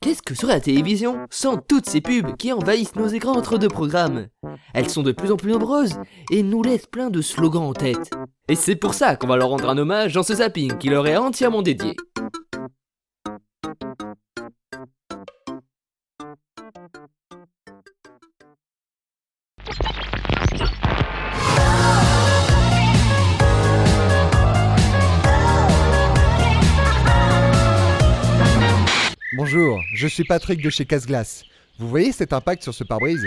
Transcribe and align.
Qu'est-ce 0.00 0.22
que 0.22 0.34
serait 0.34 0.54
la 0.54 0.60
télévision 0.60 1.26
sans 1.30 1.58
toutes 1.58 1.88
ces 1.88 2.00
pubs 2.00 2.36
qui 2.36 2.52
envahissent 2.52 2.96
nos 2.96 3.06
écrans 3.06 3.36
entre 3.36 3.58
deux 3.58 3.68
programmes? 3.68 4.28
Elles 4.72 4.88
sont 4.88 5.02
de 5.02 5.12
plus 5.12 5.30
en 5.30 5.36
plus 5.36 5.52
nombreuses 5.52 5.98
et 6.30 6.42
nous 6.42 6.62
laissent 6.62 6.86
plein 6.86 7.10
de 7.10 7.20
slogans 7.20 7.64
en 7.64 7.74
tête. 7.74 8.10
Et 8.48 8.54
c'est 8.54 8.76
pour 8.76 8.94
ça 8.94 9.16
qu'on 9.16 9.26
va 9.26 9.36
leur 9.36 9.50
rendre 9.50 9.68
un 9.68 9.78
hommage 9.78 10.14
dans 10.14 10.22
ce 10.22 10.36
zapping 10.36 10.78
qui 10.78 10.88
leur 10.88 11.06
est 11.06 11.16
entièrement 11.16 11.62
dédié. 11.62 11.96
Bonjour, 29.42 29.80
je 29.94 30.06
suis 30.06 30.24
Patrick 30.24 30.62
de 30.62 30.68
chez 30.68 30.84
Casse-Glace. 30.84 31.44
Vous 31.78 31.88
voyez 31.88 32.12
cet 32.12 32.34
impact 32.34 32.62
sur 32.62 32.74
ce 32.74 32.84
pare-brise? 32.84 33.26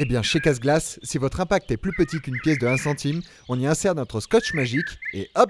Eh 0.00 0.04
bien, 0.04 0.20
chez 0.22 0.38
Casse-Glace, 0.38 1.00
si 1.02 1.16
votre 1.16 1.40
impact 1.40 1.70
est 1.70 1.78
plus 1.78 1.94
petit 1.96 2.20
qu'une 2.20 2.38
pièce 2.38 2.58
de 2.58 2.66
1 2.66 2.76
centime, 2.76 3.22
on 3.48 3.58
y 3.58 3.66
insère 3.66 3.94
notre 3.94 4.20
scotch 4.20 4.52
magique 4.52 4.84
et 5.14 5.30
hop 5.34 5.48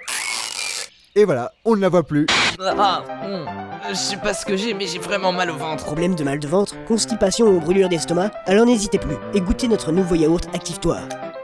Et 1.17 1.25
voilà, 1.25 1.51
on 1.65 1.75
ne 1.75 1.81
la 1.81 1.89
voit 1.89 2.07
plus. 2.07 2.27
Ah, 2.61 3.03
hum, 3.25 3.47
je 3.89 3.95
sais 3.95 4.19
pas 4.19 4.33
ce 4.33 4.47
que 4.47 4.57
j'ai, 4.57 4.75
mais 4.75 4.87
j'ai 4.87 5.01
vraiment 5.01 5.33
mal 5.33 5.51
au 5.51 5.57
ventre. 5.57 5.85
Problème 5.85 6.15
de 6.15 6.23
mal 6.23 6.39
de 6.39 6.47
ventre, 6.47 6.77
constipation 6.85 7.49
ou 7.49 7.59
brûlure 7.59 7.89
d'estomac 7.89 8.31
Alors 8.47 8.65
n'hésitez 8.65 9.01
plus 9.01 9.17
et 9.35 9.41
goûtez 9.41 9.67
notre 9.67 9.91
nouveau 9.91 10.15
yaourt 10.15 10.49
Active-toi. 10.55 11.01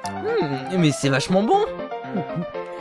Hum, 0.06 0.78
mais 0.78 0.92
c'est 0.92 1.08
vachement 1.08 1.42
bon. 1.42 1.66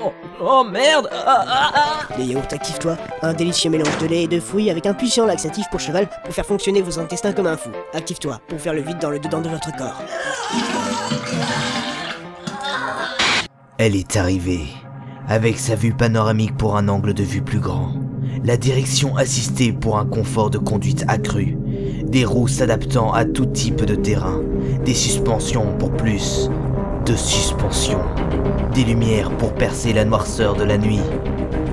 Oh, 0.04 0.12
oh, 0.42 0.64
merde. 0.70 1.08
Ah, 1.12 1.46
ah, 1.48 1.72
ah. 1.74 2.18
Le 2.18 2.26
yaourt 2.26 2.52
Active-toi, 2.52 2.98
un 3.22 3.34
délicieux 3.34 3.70
mélange 3.70 3.98
de 4.00 4.08
lait 4.08 4.24
et 4.24 4.28
de 4.28 4.40
fruits 4.40 4.70
avec 4.70 4.86
un 4.86 4.94
puissant 4.94 5.26
laxatif 5.26 5.66
pour 5.70 5.80
cheval 5.80 6.10
pour 6.26 6.34
faire 6.34 6.45
fonctionner 6.45 6.82
vos 6.82 7.00
intestins 7.00 7.32
comme 7.32 7.48
un 7.48 7.56
fou. 7.56 7.70
Active-toi 7.94 8.42
pour 8.50 8.60
faire 8.60 8.73
le 8.73 8.82
vide 8.82 9.00
dans 9.00 9.10
le 9.10 9.20
dedans 9.20 9.40
de 9.40 9.48
votre 9.48 9.73
corps. 9.78 10.02
Elle 13.78 13.95
est 13.95 14.18
arrivée, 14.18 14.66
avec 15.30 15.58
sa 15.58 15.76
vue 15.76 15.94
panoramique 15.94 16.58
pour 16.58 16.76
un 16.76 16.90
angle 16.90 17.14
de 17.14 17.23
vue 17.23 17.42
plus 17.42 17.60
grand, 17.60 17.94
la 18.44 18.58
direction 18.58 19.16
assistée 19.16 19.72
pour 19.72 19.98
un 19.98 20.06
confort 20.06 20.50
de 20.50 20.58
conduite 20.58 21.06
accru, 21.08 21.58
des 22.04 22.26
roues 22.26 22.50
s'adaptant 22.50 23.14
à 23.14 23.23
tout 23.23 23.45
type 23.45 23.86
de 23.86 23.95
terrain, 23.95 24.42
des 24.84 24.94
suspensions 24.94 25.78
pour 25.78 25.92
plus 25.92 26.50
de 27.06 27.16
suspension, 27.18 28.00
des 28.73 28.86
lumières 28.86 29.30
pour 29.38 29.54
percer 29.54 29.92
la 29.92 30.06
noirceur 30.06 30.56
de 30.56 30.64
la 30.64 30.78
nuit. 30.78 31.02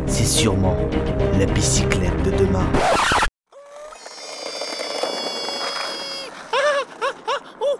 C'est 0.06 0.24
sûrement 0.24 0.76
la 1.38 1.46
bicyclette 1.46 2.22
de 2.24 2.32
demain. 2.32 2.66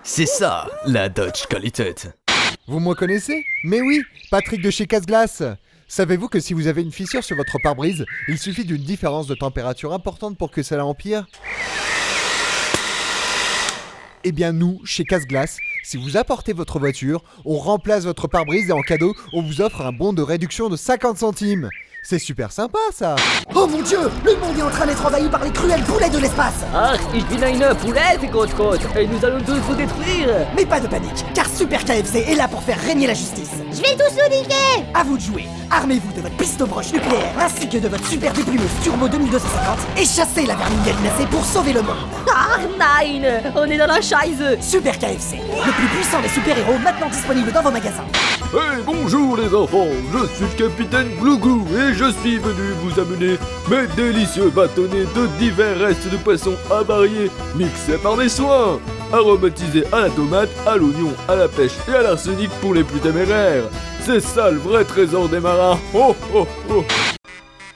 C'est 0.04 0.26
ça, 0.26 0.68
la 0.86 1.08
Dodge 1.08 1.46
Qualité. 1.48 1.94
Vous 2.68 2.78
me 2.78 2.88
reconnaissez 2.88 3.44
Mais 3.64 3.80
oui, 3.80 4.02
Patrick 4.30 4.62
de 4.62 4.70
chez 4.70 4.86
Casse-Glace 4.86 5.42
Savez-vous 5.88 6.28
que 6.28 6.38
si 6.38 6.54
vous 6.54 6.68
avez 6.68 6.82
une 6.82 6.92
fissure 6.92 7.24
sur 7.24 7.36
votre 7.36 7.58
pare-brise, 7.64 8.04
il 8.28 8.38
suffit 8.38 8.64
d'une 8.64 8.82
différence 8.82 9.26
de 9.26 9.34
température 9.34 9.92
importante 9.92 10.38
pour 10.38 10.52
que 10.52 10.62
cela 10.62 10.86
empire? 10.86 11.26
Eh 14.22 14.30
bien 14.30 14.52
nous, 14.52 14.80
chez 14.84 15.04
Casse-Glace, 15.04 15.58
si 15.82 15.96
vous 15.96 16.16
apportez 16.16 16.52
votre 16.52 16.78
voiture, 16.78 17.22
on 17.44 17.56
remplace 17.56 18.04
votre 18.04 18.28
pare-brise 18.28 18.68
et 18.68 18.72
en 18.72 18.82
cadeau, 18.82 19.14
on 19.32 19.42
vous 19.42 19.60
offre 19.60 19.80
un 19.82 19.92
bon 19.92 20.12
de 20.12 20.22
réduction 20.22 20.68
de 20.68 20.76
50 20.76 21.18
centimes. 21.18 21.68
C'est 22.02 22.18
super 22.18 22.50
sympa 22.50 22.78
ça. 22.92 23.16
Oh 23.54 23.66
mon 23.66 23.82
dieu 23.82 23.98
Le 24.24 24.34
monde 24.36 24.58
est 24.58 24.62
en 24.62 24.70
train 24.70 24.86
d'être 24.86 25.04
envahi 25.04 25.28
par 25.28 25.44
les 25.44 25.50
cruels 25.50 25.82
poulets 25.82 26.08
de 26.08 26.18
l'espace. 26.18 26.64
Ach, 26.74 26.98
ich 27.14 27.24
bin 27.26 27.42
eine 27.42 27.74
poulette, 27.76 28.30
grosse 28.30 28.54
côte, 28.54 28.80
et 28.96 29.06
nous 29.06 29.22
allons 29.24 29.44
tous 29.44 29.58
vous 29.58 29.74
détruire. 29.74 30.46
Mais 30.56 30.64
pas 30.64 30.80
de 30.80 30.88
panique, 30.88 31.24
car 31.34 31.46
Super 31.48 31.84
KFC 31.84 32.20
est 32.20 32.36
là 32.36 32.48
pour 32.48 32.62
faire 32.62 32.80
régner 32.80 33.06
la 33.06 33.14
justice 33.14 33.59
Je 33.82 33.88
vais 33.88 33.96
tous 33.96 34.14
nous 34.14 34.36
niquer. 34.36 34.84
À 34.92 35.02
vous 35.04 35.16
de 35.16 35.22
jouer. 35.22 35.46
Armez-vous 35.70 36.12
de 36.12 36.20
votre 36.20 36.36
pistobroche 36.36 36.92
nucléaire 36.92 37.32
ainsi 37.40 37.66
que 37.66 37.78
de 37.78 37.88
votre 37.88 38.06
super 38.06 38.30
déplumeuse 38.32 38.68
Turbo 38.82 39.08
2250 39.08 39.78
et 39.96 40.04
chassez 40.04 40.44
la 40.44 40.54
vermine 40.54 40.82
galinacée 40.84 41.26
pour 41.30 41.44
sauver 41.44 41.72
le 41.72 41.82
monde. 41.82 41.96
Ah, 42.52 42.58
nein 42.78 43.22
On 43.54 43.64
est 43.64 43.78
dans 43.78 43.86
la 43.86 44.00
chaise. 44.00 44.58
Super 44.60 44.98
KFC, 44.98 45.36
le 45.36 45.72
plus 45.72 45.86
puissant 45.86 46.20
des 46.20 46.28
super-héros 46.28 46.78
maintenant 46.78 47.08
disponible 47.08 47.52
dans 47.52 47.62
vos 47.62 47.70
magasins. 47.70 48.04
Hey, 48.52 48.82
bonjour 48.84 49.36
les 49.36 49.54
enfants, 49.54 49.86
je 50.12 50.26
suis 50.34 50.44
le 50.44 50.68
capitaine 50.68 51.08
Glougou 51.20 51.66
et 51.76 51.94
je 51.94 52.10
suis 52.10 52.38
venu 52.38 52.72
vous 52.82 52.98
amener 53.00 53.38
mes 53.70 53.86
délicieux 53.94 54.50
bâtonnets 54.50 55.06
de 55.14 55.26
divers 55.38 55.78
restes 55.78 56.10
de 56.10 56.16
poissons 56.16 56.56
avariés 56.70 57.30
mixés 57.54 57.98
par 58.02 58.16
des 58.16 58.28
soins, 58.28 58.80
aromatisés 59.12 59.84
à 59.92 60.00
la 60.00 60.10
tomate, 60.10 60.50
à 60.66 60.76
l'oignon, 60.76 61.12
à 61.28 61.36
la 61.36 61.48
pêche 61.48 61.72
et 61.88 61.94
à 61.94 62.02
l'arsenic 62.02 62.50
pour 62.60 62.74
les 62.74 62.84
plus 62.84 63.00
téméraires. 63.00 63.64
C'est 64.00 64.20
ça 64.20 64.50
le 64.50 64.58
vrai 64.58 64.84
trésor 64.84 65.28
des 65.28 65.40
marins. 65.40 65.78
Oh 65.94 66.14
oh 66.34 66.46
oh. 66.70 66.84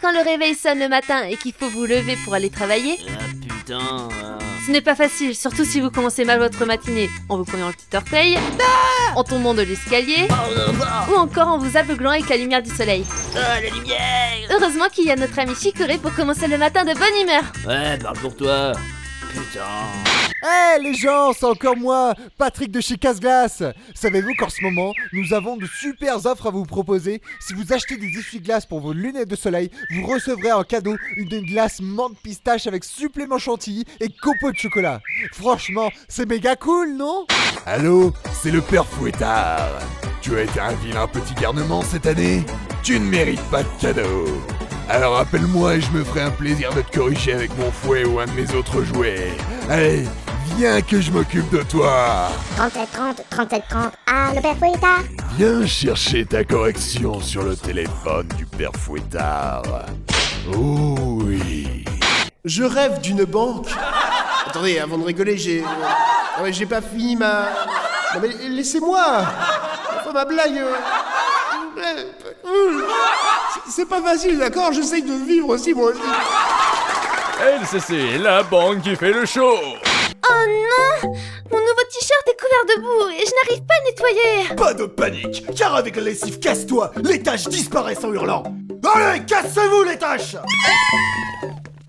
Quand 0.01 0.13
le 0.13 0.23
réveil 0.25 0.55
sonne 0.55 0.79
le 0.81 0.89
matin 0.89 1.25
et 1.25 1.37
qu'il 1.37 1.53
faut 1.53 1.69
vous 1.69 1.87
lever 1.87 2.17
pour 2.25 2.35
aller 2.35 2.51
travailler, 2.51 2.99
Ah 3.09 3.25
putain 3.41 4.09
ce 4.67 4.71
n'est 4.71 4.81
pas 4.81 4.95
facile, 4.95 5.37
surtout 5.37 5.67
si 5.67 5.79
vous 5.83 5.91
commencez 5.91 6.25
mal 6.25 6.39
votre 6.39 6.65
matinée 6.65 7.11
en 7.29 7.37
vous 7.37 7.45
prenant 7.45 7.67
le 7.67 7.75
petit 7.75 7.95
orteil, 7.95 8.39
en 9.15 9.23
tombant 9.23 9.53
de 9.53 9.61
l'escalier, 9.61 10.27
ou 11.11 11.17
encore 11.17 11.49
en 11.49 11.59
vous 11.59 11.77
aveuglant 11.77 12.13
avec 12.13 12.31
la 12.31 12.39
lumière 12.39 12.63
du 12.63 12.71
soleil. 12.71 13.05
Ah, 13.37 13.61
la 13.61 13.69
lumière 13.69 14.49
Heureusement 14.51 14.89
qu'il 14.91 15.05
y 15.05 15.11
a 15.11 15.17
notre 15.17 15.39
ami 15.39 15.55
Chicorée 15.55 15.99
pour 15.99 16.15
commencer 16.15 16.49
le 16.49 16.57
matin 16.57 16.85
de 16.85 16.95
bonne 16.95 17.23
humeur. 17.23 17.43
Ouais, 17.67 17.99
parle 17.99 18.17
pour 18.17 18.35
toi. 18.35 18.73
Putain. 19.35 19.61
Eh 20.47 20.83
les 20.83 20.93
gens, 20.93 21.33
c'est 21.33 21.47
encore 21.47 21.77
moi, 21.77 22.13
Patrick 22.37 22.71
de 22.71 22.83
chez 22.83 22.99
Casse-Glace 22.99 23.63
Savez-vous 23.95 24.35
qu'en 24.39 24.51
ce 24.51 24.63
moment, 24.63 24.93
nous 25.15 25.33
avons 25.33 25.57
de 25.57 25.65
super 25.65 26.27
offres 26.27 26.49
à 26.49 26.51
vous 26.51 26.65
proposer? 26.65 27.23
Si 27.41 27.55
vous 27.55 27.73
achetez 27.73 27.97
des 27.97 28.19
essuie-glaces 28.19 28.67
pour 28.67 28.81
vos 28.81 28.93
lunettes 28.93 29.31
de 29.31 29.37
soleil, 29.37 29.71
vous 29.95 30.07
recevrez 30.07 30.53
en 30.53 30.63
cadeau 30.63 30.97
une 31.17 31.47
glace 31.47 31.81
menthe 31.81 32.19
pistache 32.23 32.67
avec 32.67 32.85
supplément 32.85 33.39
chantilly 33.39 33.85
et 34.01 34.11
copeaux 34.11 34.53
de 34.53 34.59
chocolat. 34.59 35.01
Franchement, 35.33 35.91
c'est 36.09 36.29
méga 36.29 36.57
cool, 36.57 36.95
non? 36.95 37.27
Allô, 37.65 38.13
c'est 38.35 38.51
le 38.51 38.61
père 38.61 38.87
Fouettard. 38.87 39.71
Tu 40.21 40.37
as 40.37 40.43
été 40.43 40.61
un 40.61 40.75
vilain 40.75 41.07
petit 41.07 41.35
garnement 41.41 41.81
cette 41.81 42.07
année? 42.07 42.45
Tu 42.83 43.01
ne 43.01 43.07
mérites 43.07 43.51
pas 43.51 43.63
de 43.63 43.81
cadeau. 43.81 44.27
Alors 44.91 45.17
appelle-moi 45.17 45.77
et 45.77 45.81
je 45.81 45.91
me 45.93 46.05
ferai 46.05 46.21
un 46.21 46.31
plaisir 46.31 46.75
de 46.75 46.83
te 46.83 46.99
corriger 46.99 47.33
avec 47.33 47.57
mon 47.57 47.71
fouet 47.71 48.05
ou 48.05 48.21
un 48.21 48.27
de 48.27 48.33
mes 48.33 48.55
autres 48.55 48.83
jouets. 48.83 49.33
Allez, 49.71 50.05
viens 50.57 50.81
que 50.83 51.01
je 51.01 51.11
m'occupe 51.11 51.51
de 51.51 51.63
toi. 51.63 52.29
37 52.57 52.89
30, 52.93 53.23
37 53.31 53.63
30. 53.69 53.93
Ah, 54.07 54.31
le 54.35 54.41
père 54.41 54.57
Fouettard 54.57 55.01
Viens 55.37 55.67
chercher 55.67 56.25
ta 56.25 56.45
correction 56.45 57.21
sur 57.21 57.43
le 57.43 57.57
téléphone 57.57 58.29
du 58.37 58.47
père 58.47 58.71
Fouettard. 58.79 59.63
Oh 60.57 61.19
oui. 61.25 61.85
Je 62.45 62.63
rêve 62.65 63.01
d'une 63.01 63.25
banque. 63.25 63.69
Attendez, 64.47 64.79
avant 64.79 64.99
de 64.99 65.05
rigoler, 65.05 65.37
j'ai. 65.39 65.63
Non 65.63 66.43
mais 66.45 66.53
j'ai 66.53 66.67
pas 66.67 66.81
fini 66.83 67.17
ma. 67.17 67.49
Non 68.15 68.21
mais 68.21 68.29
laissez-moi 68.49 69.01
Enfin, 70.01 70.13
ma 70.13 70.25
blague. 70.25 70.57
euh, 70.59 70.75
C'est- 73.55 73.71
C'est 73.71 73.89
pas 73.89 74.03
facile, 74.03 74.39
d'accord? 74.39 74.73
J'essaye 74.73 75.03
de 75.03 75.15
vivre 75.27 75.49
aussi, 75.49 75.73
moi 75.75 75.91
aussi. 75.91 76.01
LCC, 77.41 78.19
la 78.19 78.43
banque 78.43 78.83
qui 78.83 78.95
fait 78.95 79.13
le 79.13 79.25
show. 79.27 79.55
Oh 80.27 80.47
non! 80.47 81.13
Mon 81.51 81.59
nouveau 81.59 81.85
t-shirt 81.91 82.27
est 82.29 82.41
couvert 82.41 82.77
de 82.77 82.81
boue 82.81 83.11
et 83.11 83.25
je 83.27 83.33
n'arrive 83.51 83.65
pas 83.67 83.75
à 83.75 83.85
nettoyer. 83.85 84.57
Pas 84.57 84.75
de 84.75 84.87
panique, 84.87 85.45
car 85.57 85.75
avec 85.77 85.97
la 85.97 86.03
lessive 86.03 86.39
casse-toi, 86.39 86.93
les 87.03 87.23
taches 87.23 87.49
disparaissent 87.49 88.05
en 88.05 88.13
hurlant. 88.13 88.43
Allez, 88.95 89.25
cassez-vous 89.25 89.83
les 89.85 89.99
taches 89.99 90.37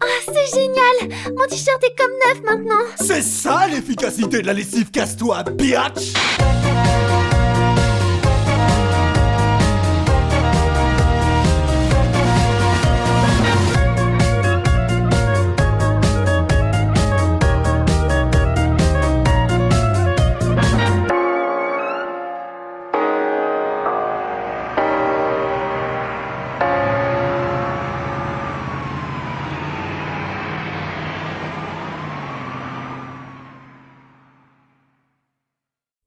Ah, 0.02 0.06
c'est 0.26 0.56
génial! 0.56 1.18
Mon 1.38 1.46
t-shirt 1.48 1.84
est 1.84 1.96
comme 1.98 2.12
neuf 2.28 2.42
maintenant. 2.44 2.82
C'est 3.00 3.22
ça 3.22 3.68
l'efficacité 3.68 4.42
de 4.42 4.48
la 4.48 4.54
lessive 4.54 4.92
casse-toi, 4.92 5.44
biatch 5.54 6.14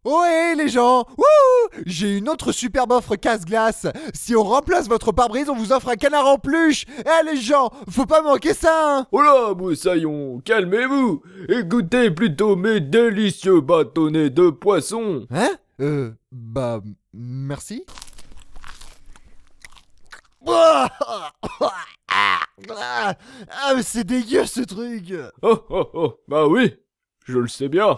Ohé 0.09 0.55
les 0.57 0.69
gens 0.69 1.05
Wouh 1.19 1.83
J'ai 1.85 2.17
une 2.17 2.31
autre 2.31 2.51
superbe 2.51 2.93
offre 2.93 3.17
casse-glace. 3.17 3.87
Si 4.15 4.35
on 4.35 4.43
remplace 4.43 4.89
votre 4.89 5.13
pare-brise, 5.13 5.51
on 5.51 5.55
vous 5.55 5.71
offre 5.73 5.91
un 5.91 5.97
canard 5.97 6.27
en 6.27 6.39
peluche. 6.39 6.87
Eh 7.01 7.27
les 7.27 7.37
gens, 7.37 7.71
faut 7.91 8.07
pas 8.07 8.23
manquer 8.23 8.55
ça. 8.55 9.01
Hein 9.01 9.07
Oh 9.13 9.21
là, 9.21 9.53
moussaillon, 9.55 10.41
calmez-vous 10.45 11.23
et 11.51 11.63
goûtez 11.63 12.11
plutôt 12.11 12.57
mes 12.57 12.81
délicieux 12.81 13.61
bâtonnets 13.61 14.31
de 14.31 14.49
poisson. 14.49 15.27
hein? 15.31 15.51
Euh, 15.81 16.13
bah, 16.33 16.81
merci. 17.13 17.85
Ah, 22.81 23.75
mais 23.77 23.83
c'est 23.83 24.05
dégueu 24.05 24.45
ce 24.47 24.61
truc. 24.63 25.15
Oh 25.43 25.59
oh 25.71 25.91
oh, 25.95 26.21
bah 26.27 26.47
oui, 26.47 26.75
je 27.27 27.39
le 27.39 27.47
sais 27.49 27.69
bien. 27.69 27.97